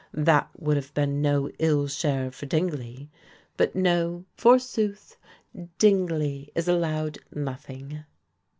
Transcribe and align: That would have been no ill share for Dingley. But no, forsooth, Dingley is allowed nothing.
That 0.17 0.49
would 0.59 0.77
have 0.77 0.91
been 0.95 1.21
no 1.21 1.49
ill 1.59 1.87
share 1.87 2.31
for 2.31 2.47
Dingley. 2.47 3.11
But 3.55 3.75
no, 3.75 4.25
forsooth, 4.35 5.15
Dingley 5.77 6.51
is 6.55 6.67
allowed 6.67 7.19
nothing. 7.31 8.03